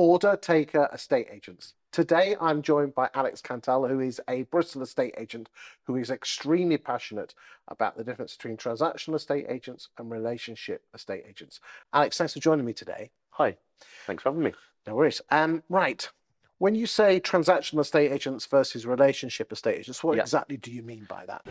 Order 0.00 0.34
Taker 0.34 0.88
Estate 0.94 1.28
Agents. 1.30 1.74
Today 1.92 2.34
I'm 2.40 2.62
joined 2.62 2.94
by 2.94 3.10
Alex 3.12 3.42
Cantle, 3.42 3.86
who 3.86 4.00
is 4.00 4.18
a 4.30 4.44
Bristol 4.44 4.80
estate 4.80 5.14
agent 5.18 5.50
who 5.84 5.96
is 5.96 6.08
extremely 6.08 6.78
passionate 6.78 7.34
about 7.68 7.98
the 7.98 8.02
difference 8.02 8.34
between 8.34 8.56
transactional 8.56 9.16
estate 9.16 9.44
agents 9.50 9.90
and 9.98 10.10
relationship 10.10 10.86
estate 10.94 11.24
agents. 11.28 11.60
Alex, 11.92 12.16
thanks 12.16 12.32
for 12.32 12.40
joining 12.40 12.64
me 12.64 12.72
today. 12.72 13.10
Hi, 13.32 13.58
thanks 14.06 14.22
for 14.22 14.30
having 14.30 14.42
me. 14.42 14.54
No 14.86 14.94
worries. 14.94 15.20
Um, 15.30 15.62
right. 15.68 16.08
When 16.56 16.74
you 16.74 16.86
say 16.86 17.20
transactional 17.20 17.80
estate 17.80 18.10
agents 18.10 18.46
versus 18.46 18.86
relationship 18.86 19.52
estate 19.52 19.80
agents, 19.80 20.02
what 20.02 20.16
Yeah. 20.16 20.22
exactly 20.22 20.56
do 20.56 20.70
you 20.72 20.82
mean 20.82 21.04
by 21.10 21.26
that? 21.26 21.44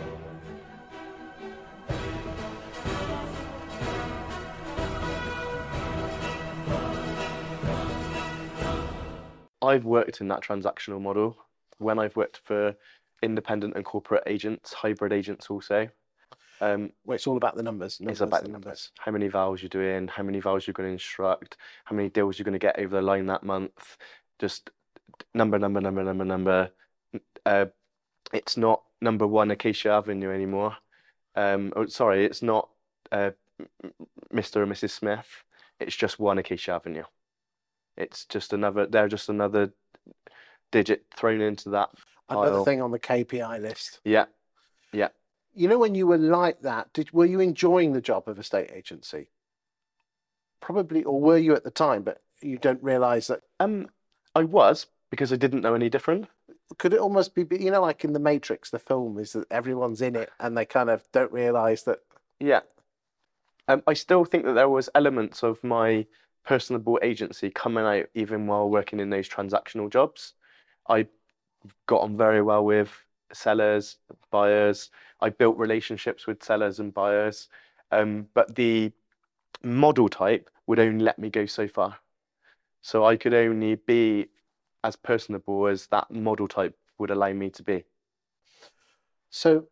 I've 9.70 9.86
worked 9.86 10.20
in 10.22 10.28
that 10.30 10.42
transactional 10.42 11.02
model 11.02 11.38
when 11.78 12.00
I've 12.00 12.16
worked 12.16 12.38
for 12.44 12.76
independent 13.22 13.76
and 13.76 13.86
corporate 13.86 14.24
agents, 14.26 14.74
hybrid 14.74 15.14
agents 15.14 15.50
also. 15.50 15.90
Um, 16.62 16.92
Well, 17.06 17.16
it's 17.16 17.28
all 17.28 17.38
about 17.38 17.56
the 17.56 17.64
numbers. 17.64 18.00
numbers 18.00 18.22
it's 18.22 18.22
about 18.22 18.44
the 18.44 18.50
numbers. 18.50 18.92
How 18.98 19.12
many 19.12 19.28
vowels 19.28 19.62
you're 19.62 19.70
doing, 19.70 20.08
how 20.08 20.24
many 20.24 20.40
vowels 20.40 20.66
you're 20.66 20.74
going 20.74 20.90
to 20.90 20.94
instruct, 20.94 21.58
how 21.86 21.96
many 21.96 22.10
deals 22.10 22.38
you're 22.38 22.46
going 22.46 22.60
to 22.60 22.60
get 22.60 22.80
over 22.80 22.96
the 22.96 23.02
line 23.02 23.28
that 23.28 23.44
month. 23.44 23.98
Just 24.40 24.72
number, 25.34 25.60
number, 25.60 25.80
number, 25.80 26.04
number, 26.04 26.26
number. 26.26 26.72
Uh, 27.46 27.66
it's 28.34 28.58
not 28.58 28.84
number 29.02 29.28
one 29.28 29.52
Acacia 29.52 29.92
Avenue 29.92 30.32
anymore. 30.32 30.76
Um, 31.36 31.72
oh, 31.76 31.86
sorry, 31.86 32.26
it's 32.26 32.42
not 32.42 32.70
uh, 33.12 33.32
Mr. 34.34 34.64
and 34.64 34.72
Mrs. 34.72 34.92
Smith. 34.92 35.44
It's 35.80 35.96
just 35.96 36.20
one 36.20 36.40
Acacia 36.40 36.74
Avenue. 36.74 37.04
It's 38.00 38.26
just 38.26 38.54
another, 38.54 38.88
they're 38.88 39.08
just 39.08 39.30
another 39.30 39.72
digit 40.72 41.06
thrown 41.16 41.42
into 41.42 41.70
that 41.70 41.90
Another 42.30 42.64
thing 42.64 42.82
on 42.82 42.92
the 42.92 43.00
KPI 43.00 43.62
list. 43.62 44.00
Yeah, 44.04 44.26
yeah. 44.94 45.10
You 45.56 45.68
know, 45.68 45.80
when 45.80 45.96
you 45.96 46.06
were 46.06 46.18
like 46.18 46.62
that, 46.62 46.94
did 46.94 47.12
were 47.12 47.26
you 47.26 47.40
enjoying 47.40 47.94
the 47.94 48.02
job 48.02 48.28
of 48.28 48.38
estate 48.38 48.72
agency? 48.74 49.30
Probably, 50.62 51.04
or 51.04 51.20
were 51.20 51.38
you 51.38 51.56
at 51.56 51.64
the 51.64 51.72
time, 51.72 52.04
but 52.04 52.22
you 52.42 52.58
don't 52.58 52.82
realise 52.84 53.28
that. 53.28 53.42
um, 53.60 53.90
I 54.36 54.44
was 54.44 54.86
because 55.10 55.34
I 55.34 55.38
didn't 55.38 55.62
know 55.62 55.74
any 55.74 55.90
different. 55.90 56.28
Could 56.78 56.94
it 56.94 57.00
almost 57.00 57.34
be, 57.34 57.48
you 57.60 57.72
know, 57.72 57.82
like 57.82 58.04
in 58.04 58.14
the 58.14 58.20
Matrix, 58.20 58.70
the 58.70 58.78
film 58.78 59.18
is 59.18 59.34
that 59.34 59.52
everyone's 59.52 60.02
in 60.02 60.16
it 60.16 60.30
and 60.40 60.56
they 60.56 60.66
kind 60.66 60.90
of 60.90 61.04
don't 61.12 61.32
realise 61.32 61.82
that. 61.84 62.00
Yeah. 62.40 62.60
Um, 63.68 63.82
I 63.88 63.94
still 63.94 64.24
think 64.24 64.46
that 64.46 64.54
there 64.54 64.70
was 64.70 64.90
elements 64.94 65.42
of 65.42 65.64
my 65.64 66.06
personable 66.46 67.00
agency 67.02 67.50
coming 67.50 67.86
out 67.86 68.06
even 68.16 68.48
while 68.48 68.70
working 68.70 69.00
in 69.00 69.10
those 69.10 69.30
transactional 69.30 69.90
jobs. 69.90 70.34
I 70.88 71.08
got 71.86 72.02
on 72.02 72.18
very 72.18 72.42
well 72.42 72.66
with 72.66 72.92
sellers, 73.34 73.98
buyers. 74.32 74.90
I 75.22 75.30
built 75.30 75.58
relationships 75.58 76.26
with 76.28 76.44
sellers 76.44 76.80
and 76.80 76.94
buyers. 76.94 77.50
Um, 77.92 78.28
but 78.34 78.56
the 78.56 78.92
model 79.64 80.10
type 80.10 80.50
would 80.68 80.80
only 80.80 81.04
let 81.04 81.20
me 81.20 81.30
go 81.30 81.46
so 81.46 81.68
far. 81.68 81.98
So 82.82 83.06
I 83.06 83.18
could 83.18 83.34
only 83.34 83.76
be 83.76 84.30
as 84.84 84.96
personable 84.96 85.68
as 85.68 85.88
that 85.88 86.10
model 86.10 86.48
type 86.48 86.76
would 86.98 87.12
allow 87.12 87.34
me 87.34 87.50
to 87.52 87.64
be. 87.64 87.84
So, 89.30 89.68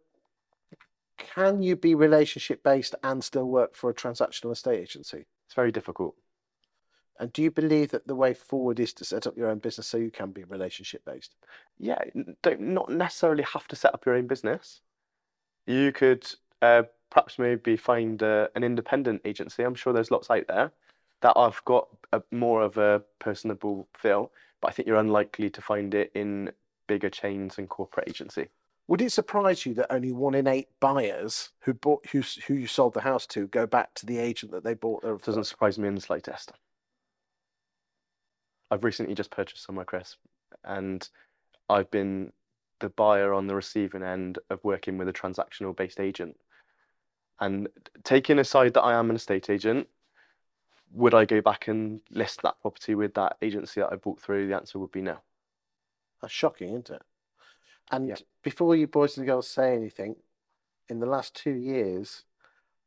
can 1.17 1.63
you 1.63 1.75
be 1.75 1.95
relationship 1.95 2.63
based 2.63 2.93
and 3.03 3.23
still 3.23 3.45
work 3.45 3.75
for 3.75 3.89
a 3.89 3.93
transactional 3.93 4.51
estate 4.51 4.79
agency? 4.79 5.25
It's 5.45 5.55
very 5.55 5.71
difficult. 5.71 6.15
And 7.19 7.33
do 7.33 7.41
you 7.41 7.51
believe 7.51 7.91
that 7.91 8.07
the 8.07 8.15
way 8.15 8.33
forward 8.33 8.79
is 8.79 8.93
to 8.93 9.05
set 9.05 9.27
up 9.27 9.37
your 9.37 9.49
own 9.49 9.59
business 9.59 9.87
so 9.87 9.97
you 9.97 10.11
can 10.11 10.31
be 10.31 10.43
relationship 10.43 11.03
based? 11.05 11.35
yeah, 11.79 11.99
don't 12.41 12.61
not 12.61 12.89
necessarily 12.89 13.43
have 13.43 13.67
to 13.67 13.75
set 13.75 13.93
up 13.93 14.05
your 14.05 14.15
own 14.15 14.27
business. 14.27 14.81
You 15.65 15.91
could 15.91 16.27
uh, 16.61 16.83
perhaps 17.09 17.37
maybe 17.37 17.77
find 17.77 18.21
uh, 18.23 18.47
an 18.55 18.63
independent 18.63 19.21
agency. 19.25 19.63
I'm 19.63 19.75
sure 19.75 19.93
there's 19.93 20.11
lots 20.11 20.29
out 20.29 20.47
there 20.47 20.71
that 21.21 21.33
I've 21.35 21.63
got 21.65 21.87
a, 22.13 22.21
more 22.31 22.61
of 22.61 22.77
a 22.77 23.01
personable 23.19 23.87
feel, 23.95 24.31
but 24.61 24.69
I 24.69 24.71
think 24.71 24.87
you're 24.87 24.97
unlikely 24.97 25.49
to 25.51 25.61
find 25.61 25.93
it 25.93 26.11
in 26.15 26.51
bigger 26.87 27.09
chains 27.09 27.57
and 27.57 27.69
corporate 27.69 28.09
agency. 28.09 28.47
Would 28.87 29.01
it 29.01 29.11
surprise 29.11 29.65
you 29.65 29.73
that 29.75 29.93
only 29.93 30.13
one 30.13 30.33
in 30.33 30.47
eight 30.47 30.69
buyers 30.79 31.49
who 31.59 31.73
bought 31.73 32.05
who 32.07 32.23
who 32.47 32.53
you 32.53 32.67
sold 32.67 32.93
the 32.93 33.01
house 33.01 33.27
to 33.27 33.47
go 33.47 33.67
back 33.67 33.93
to 33.95 34.05
the 34.05 34.17
agent 34.17 34.53
that 34.53 34.63
they 34.63 34.75
bought 34.75 35.03
their 35.03 35.15
It 35.15 35.23
doesn't 35.23 35.43
surprise 35.43 35.77
me 35.77 35.89
in 35.89 35.95
the 35.95 36.01
slightest. 36.01 36.53
I've 38.69 38.83
recently 38.83 39.15
just 39.15 39.31
purchased 39.31 39.63
somewhere, 39.63 39.85
Chris, 39.85 40.17
and 40.63 41.07
I've 41.69 41.89
been 41.91 42.31
the 42.79 42.89
buyer 42.89 43.33
on 43.33 43.47
the 43.47 43.55
receiving 43.55 44.03
end 44.03 44.39
of 44.49 44.63
working 44.63 44.97
with 44.97 45.07
a 45.07 45.13
transactional 45.13 45.75
based 45.75 45.99
agent. 45.99 46.37
And 47.39 47.67
taking 48.03 48.39
aside 48.39 48.73
that 48.73 48.81
I 48.81 48.93
am 48.93 49.09
an 49.09 49.15
estate 49.15 49.49
agent, 49.49 49.87
would 50.91 51.13
I 51.13 51.25
go 51.25 51.41
back 51.41 51.67
and 51.67 52.01
list 52.11 52.41
that 52.43 52.59
property 52.61 52.95
with 52.95 53.13
that 53.15 53.37
agency 53.41 53.81
that 53.81 53.91
I 53.91 53.95
bought 53.95 54.19
through? 54.19 54.47
The 54.47 54.55
answer 54.55 54.79
would 54.79 54.91
be 54.91 55.01
no. 55.01 55.17
That's 56.21 56.33
shocking, 56.33 56.69
isn't 56.69 56.89
it? 56.89 57.01
And 57.91 58.09
Yeah. 58.09 58.15
before 58.43 58.75
you 58.75 58.87
boys 58.87 59.17
and 59.17 59.25
girls 59.25 59.47
say 59.47 59.73
anything, 59.73 60.15
in 60.89 60.99
the 60.99 61.05
last 61.05 61.35
two 61.35 61.53
years, 61.53 62.25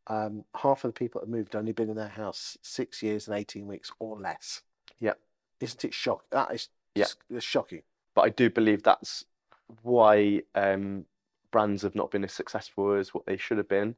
um, 0.07 0.45
half 0.57 0.85
of 0.85 0.89
the 0.89 0.99
people 0.99 1.21
that 1.21 1.29
moved 1.29 1.55
only 1.55 1.73
been 1.73 1.91
in 1.91 1.97
their 1.97 2.09
house 2.09 2.57
six 2.63 3.03
years 3.03 3.29
and 3.29 3.37
18 3.37 3.67
weeks 3.67 3.93
or 3.99 4.19
less. 4.19 4.63
Yep. 4.99 5.21
Isn't 5.61 5.85
it 5.85 5.95
shock? 5.95 6.25
That 6.31 6.53
is 6.53 6.69
Yeah. 6.95 7.07
it's 7.29 7.45
shocking. 7.45 7.83
But 8.15 8.23
I 8.23 8.29
do 8.31 8.51
believe 8.51 8.83
that's 8.83 9.25
why 9.83 10.43
um, 10.55 11.05
brands 11.51 11.83
have 11.83 11.95
not 11.95 12.11
been 12.11 12.25
as 12.25 12.33
successful 12.33 12.93
as 12.95 13.15
what 13.15 13.27
they 13.27 13.37
should 13.37 13.59
have 13.59 13.69
been, 13.69 13.95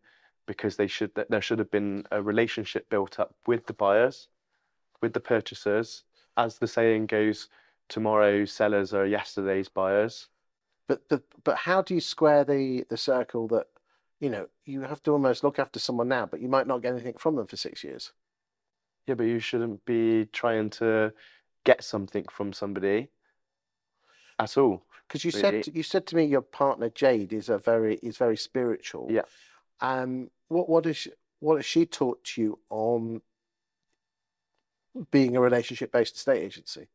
because 0.47 0.77
they 0.77 0.87
should 0.87 1.13
there 1.15 1.41
should 1.41 1.59
have 1.59 1.71
been 1.71 2.05
a 2.11 2.23
relationship 2.23 2.89
built 2.91 3.19
up 3.19 3.35
with 3.47 3.67
the 3.67 3.73
buyers, 3.73 4.29
with 5.01 5.13
the 5.13 5.21
purchasers. 5.21 6.05
As 6.37 6.59
the 6.59 6.67
saying 6.67 7.07
goes, 7.07 7.49
tomorrow's 7.89 8.53
sellers 8.53 8.93
are 8.95 9.07
yesterday's 9.07 9.69
buyers. 9.69 10.29
But 10.89 11.09
but 11.09 11.23
but 11.45 11.57
how 11.57 11.83
do 11.83 11.95
you 11.95 12.01
square 12.01 12.45
the 12.45 12.85
the 12.89 12.97
circle 12.97 13.49
that 13.49 13.69
you 14.21 14.29
know 14.31 14.49
you 14.65 14.83
have 14.83 15.03
to 15.05 15.13
almost 15.13 15.45
look 15.45 15.59
after 15.59 15.79
someone 15.79 16.09
now, 16.09 16.27
but 16.27 16.41
you 16.41 16.49
might 16.49 16.67
not 16.67 16.83
get 16.83 16.93
anything 16.93 17.15
from 17.15 17.37
them 17.37 17.47
for 17.47 17.57
six 17.57 17.85
years? 17.85 18.13
Yeah, 19.07 19.15
but 19.15 19.25
you 19.25 19.39
shouldn't 19.41 19.85
be 19.85 20.27
trying 20.33 20.71
to 20.71 21.13
get 21.65 21.85
something 21.85 22.25
from 22.31 22.53
somebody 22.53 23.09
at 24.39 24.57
all. 24.57 24.85
Because 25.07 25.25
you 25.25 25.31
Really? 25.35 25.63
said 25.63 25.75
you 25.75 25.83
said 25.83 26.07
to 26.07 26.17
me 26.17 26.25
your 26.25 26.41
partner 26.43 26.89
Jade 26.89 27.33
is 27.33 27.49
a 27.49 27.59
very 27.59 27.97
is 28.03 28.17
very 28.17 28.37
spiritual. 28.37 29.09
Yeah. 29.11 29.23
Um, 29.81 30.31
what 30.49 30.69
what 30.69 30.87
is 30.87 30.97
she, 30.97 31.13
what 31.41 31.57
has 31.57 31.67
she 31.67 31.87
taught 31.87 32.37
you 32.37 32.59
on 32.71 33.21
being 35.11 35.37
a 35.37 35.41
relationship 35.41 35.93
based 35.93 36.17
estate 36.17 36.43
agency? 36.43 36.89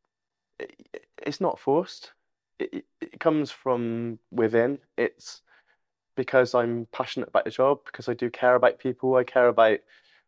it- 0.60 1.08
it's 1.26 1.42
not 1.42 1.60
forced. 1.60 2.14
It, 2.60 2.74
it, 2.74 2.86
it 3.02 3.20
comes 3.20 3.52
from 3.52 4.20
within. 4.32 4.80
It's 4.98 5.42
because 6.16 6.56
I'm 6.56 6.88
passionate 6.92 7.30
about 7.30 7.46
the 7.46 7.52
job, 7.52 7.86
because 7.86 8.10
I 8.10 8.14
do 8.14 8.30
care 8.30 8.56
about 8.56 8.80
people. 8.80 9.16
I 9.16 9.24
care 9.24 9.48
about 9.48 9.80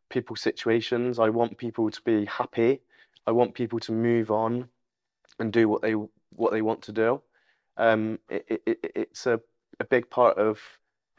people's 0.10 0.42
situations. 0.42 1.20
I 1.20 1.30
want 1.30 1.58
people 1.58 1.90
to 1.90 2.02
be 2.02 2.26
happy. 2.26 2.82
I 3.29 3.31
want 3.31 3.53
people 3.53 3.79
to 3.81 3.91
move 3.91 4.31
on 4.31 4.67
and 5.38 5.53
do 5.53 5.69
what 5.69 5.84
they 5.84 5.94
what 6.31 6.51
they 6.51 6.63
want 6.63 6.81
to 6.81 6.91
do. 6.91 7.22
Um, 7.78 8.17
it, 8.28 8.44
it, 8.50 8.62
it, 8.66 8.91
it's 8.95 9.28
a, 9.28 9.40
a 9.79 9.85
big 9.85 10.09
part 10.09 10.40
of 10.40 10.59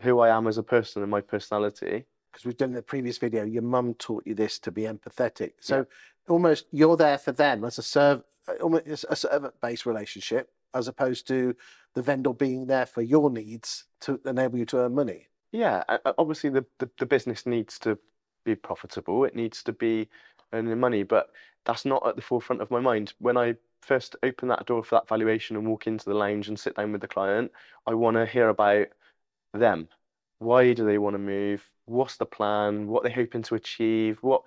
who 0.00 0.18
I 0.18 0.36
am 0.36 0.48
as 0.48 0.58
a 0.58 0.62
person 0.64 1.02
and 1.02 1.10
my 1.10 1.20
personality. 1.20 2.04
Because 2.32 2.44
we've 2.44 2.56
done 2.56 2.70
in 2.70 2.74
the 2.74 2.82
previous 2.82 3.16
video, 3.18 3.44
your 3.44 3.62
mum 3.62 3.94
taught 3.94 4.26
you 4.26 4.34
this 4.34 4.58
to 4.60 4.72
be 4.72 4.82
empathetic. 4.82 5.52
So 5.60 5.86
almost 6.28 6.66
you're 6.72 6.96
there 6.96 7.16
for 7.16 7.30
them 7.30 7.64
as 7.64 7.78
a 7.78 7.82
serv 7.82 8.24
almost 8.60 9.06
a 9.08 9.14
servant 9.14 9.54
based 9.62 9.86
relationship, 9.86 10.50
as 10.74 10.88
opposed 10.88 11.28
to 11.28 11.54
the 11.94 12.02
vendor 12.02 12.32
being 12.32 12.66
there 12.66 12.86
for 12.86 13.02
your 13.02 13.30
needs 13.30 13.84
to 14.00 14.20
enable 14.26 14.58
you 14.58 14.66
to 14.66 14.78
earn 14.78 14.96
money. 14.96 15.28
Yeah, 15.52 15.84
obviously 16.18 16.50
the, 16.50 16.64
the, 16.78 16.90
the 16.98 17.06
business 17.06 17.46
needs 17.46 17.78
to 17.80 17.96
be 18.44 18.56
profitable. 18.56 19.24
It 19.24 19.36
needs 19.36 19.62
to 19.62 19.72
be 19.72 20.08
earning 20.52 20.78
money, 20.78 21.02
but 21.02 21.30
that's 21.64 21.84
not 21.84 22.06
at 22.06 22.16
the 22.16 22.22
forefront 22.22 22.62
of 22.62 22.70
my 22.70 22.80
mind. 22.80 23.12
When 23.18 23.36
I 23.36 23.54
first 23.82 24.16
open 24.22 24.48
that 24.48 24.66
door 24.66 24.84
for 24.84 24.96
that 24.96 25.08
valuation 25.08 25.56
and 25.56 25.66
walk 25.66 25.86
into 25.86 26.04
the 26.04 26.14
lounge 26.14 26.48
and 26.48 26.58
sit 26.58 26.76
down 26.76 26.92
with 26.92 27.00
the 27.00 27.08
client, 27.08 27.50
I 27.86 27.94
want 27.94 28.16
to 28.16 28.26
hear 28.26 28.48
about 28.48 28.86
them. 29.52 29.88
Why 30.38 30.72
do 30.72 30.84
they 30.84 30.98
want 30.98 31.14
to 31.14 31.18
move? 31.18 31.62
What's 31.86 32.16
the 32.16 32.26
plan? 32.26 32.86
What 32.86 33.02
they 33.02 33.10
hoping 33.10 33.42
to 33.42 33.54
achieve? 33.56 34.18
What 34.22 34.42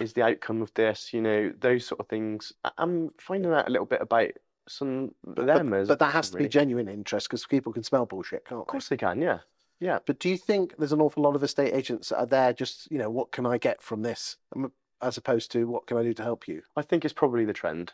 is 0.00 0.12
the 0.12 0.22
outcome 0.22 0.62
of 0.62 0.72
this? 0.74 1.12
You 1.12 1.22
know, 1.22 1.52
those 1.58 1.86
sort 1.86 2.00
of 2.00 2.08
things. 2.08 2.52
I'm 2.76 3.10
finding 3.18 3.52
out 3.52 3.68
a 3.68 3.70
little 3.70 3.86
bit 3.86 4.02
about 4.02 4.30
some 4.68 5.14
but, 5.24 5.46
them 5.46 5.72
as 5.72 5.88
But 5.88 5.98
that 6.00 6.12
has 6.12 6.30
to 6.30 6.38
be 6.38 6.48
genuine 6.48 6.88
interest 6.88 7.28
because 7.28 7.46
people 7.46 7.72
can 7.72 7.82
smell 7.82 8.06
bullshit, 8.06 8.44
can't 8.44 8.60
Of 8.60 8.66
course 8.66 8.88
they 8.88 8.96
can, 8.96 9.20
yeah. 9.20 9.38
Yeah. 9.80 9.98
But 10.04 10.18
do 10.18 10.28
you 10.28 10.36
think 10.36 10.76
there's 10.76 10.92
an 10.92 11.00
awful 11.00 11.22
lot 11.22 11.36
of 11.36 11.42
estate 11.42 11.72
agents 11.72 12.10
that 12.10 12.18
are 12.18 12.26
there 12.26 12.52
just, 12.52 12.90
you 12.90 12.98
know, 12.98 13.10
what 13.10 13.30
can 13.30 13.46
I 13.46 13.58
get 13.58 13.82
from 13.82 14.02
this? 14.02 14.36
Um, 14.54 14.72
As 15.00 15.16
opposed 15.16 15.52
to 15.52 15.66
what 15.68 15.86
can 15.86 15.96
I 15.96 16.02
do 16.02 16.12
to 16.14 16.22
help 16.22 16.48
you? 16.48 16.62
I 16.76 16.82
think 16.82 17.04
it's 17.04 17.14
probably 17.14 17.44
the 17.44 17.52
trend. 17.52 17.92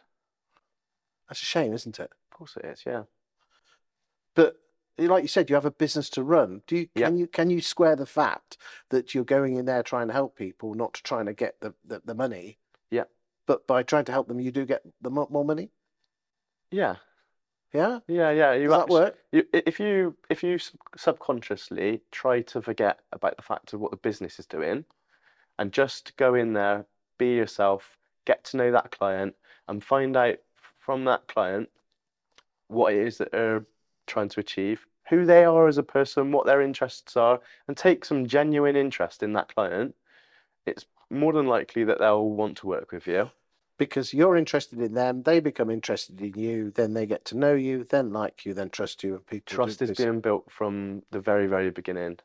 That's 1.29 1.43
a 1.43 1.45
shame, 1.47 1.73
isn't 1.73 1.99
it? 1.99 2.11
Of 2.33 2.39
course 2.39 2.57
it 2.57 2.65
is. 2.65 2.83
Yeah. 2.87 3.03
But 4.35 4.57
like 4.99 5.23
you 5.23 5.29
said, 5.29 5.51
you 5.51 5.55
have 5.55 5.65
a 5.65 5.71
business 5.71 6.09
to 6.11 6.23
run. 6.23 6.63
Do 6.67 6.77
you 6.77 6.89
Yeah. 6.95 7.07
can 7.07 7.19
you 7.19 7.27
can 7.27 7.51
you 7.51 7.61
square 7.61 7.97
the 7.97 8.07
fact 8.07 8.57
that 8.91 9.15
you're 9.15 9.25
going 9.25 9.57
in 9.57 9.65
there 9.67 9.83
trying 9.83 10.07
to 10.09 10.13
help 10.13 10.37
people, 10.37 10.75
not 10.75 10.95
trying 10.95 11.27
to 11.27 11.33
get 11.35 11.61
the, 11.61 11.75
the, 11.85 12.01
the 12.05 12.15
money? 12.15 12.59
Yeah. 12.91 13.05
But 13.47 13.67
by 13.67 13.83
trying 13.83 14.05
to 14.07 14.13
help 14.13 14.29
them, 14.29 14.41
you 14.41 14.51
do 14.51 14.65
get 14.65 14.83
the 15.01 15.11
mo- 15.11 15.29
more 15.31 15.45
money. 15.45 15.71
Yeah. 16.71 16.97
Yeah. 17.73 18.01
Yeah. 18.07 18.31
Yeah. 18.31 18.53
You 18.55 18.69
Does 18.69 18.79
that 18.79 18.89
work? 18.89 19.19
You, 19.33 19.45
if 19.53 19.79
you 19.81 20.17
if 20.31 20.43
you 20.43 20.59
subconsciously 20.97 22.03
try 22.13 22.43
to 22.43 22.63
forget 22.63 23.01
about 23.13 23.37
the 23.37 23.43
fact 23.43 23.73
of 23.73 23.81
what 23.81 23.91
the 23.91 23.97
business 23.97 24.39
is 24.39 24.47
doing, 24.47 24.85
and 25.59 25.73
just 25.73 26.17
go 26.17 26.35
in 26.35 26.53
there, 26.53 26.87
be 27.19 27.35
yourself, 27.35 27.97
get 28.25 28.45
to 28.45 28.57
know 28.57 28.71
that 28.73 28.91
client, 28.91 29.35
and 29.69 29.83
find 29.83 30.17
out 30.17 30.37
from 30.79 31.05
that 31.05 31.27
client 31.27 31.69
what 32.69 32.93
it 32.93 33.07
is 33.07 33.19
that 33.19 33.33
they're 33.33 33.65
trying 34.07 34.29
to 34.31 34.41
achieve, 34.41 34.87
who 35.09 35.25
they 35.25 35.45
are 35.45 35.69
as 35.69 35.79
a 35.79 35.83
person, 35.83 36.33
what 36.33 36.47
their 36.47 36.63
interests 36.63 37.17
are, 37.17 37.41
and 37.69 37.77
take 37.77 38.05
some 38.05 38.27
genuine 38.27 38.77
interest 38.77 39.23
in 39.23 39.33
that 39.35 39.55
client, 39.55 39.95
it's 40.67 40.87
more 41.11 41.33
than 41.33 41.47
likely 41.47 41.85
that 41.85 41.99
they'll 41.99 42.29
want 42.29 42.57
to 42.59 42.67
work 42.67 42.93
with 42.93 43.07
you. 43.07 43.31
Because 43.77 44.15
you're 44.15 44.37
interested 44.37 44.81
in 44.81 44.95
them, 44.95 45.25
they 45.25 45.41
become 45.41 45.69
interested 45.69 46.21
in 46.21 46.35
you, 46.39 46.71
then 46.71 46.95
they 46.95 47.07
get 47.07 47.25
to 47.27 47.37
know 47.37 47.55
you, 47.55 47.85
then 47.85 48.13
like 48.13 48.47
you, 48.47 48.55
then 48.55 48.71
trust 48.71 49.03
you, 49.03 49.15
and 49.17 49.27
people 49.27 49.57
Trust 49.57 49.83
is 49.83 49.91
being 49.91 50.21
built 50.21 50.51
from 50.51 51.03
the 51.11 51.21
very, 51.21 51.49
very 51.49 51.71
beginning, 51.71 52.19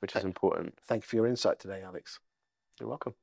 which 0.00 0.16
is 0.16 0.24
important. 0.24 0.74
Thank 0.86 1.04
you 1.04 1.06
for 1.06 1.16
your 1.16 1.26
insight 1.28 1.60
today, 1.60 1.82
Alex. 1.82 2.18
You're 2.80 2.88
welcome. 2.88 3.14